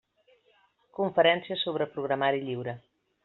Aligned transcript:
Conferències 0.99 1.67
sobre 1.67 1.87
programari 1.97 2.43
lliure. 2.47 2.75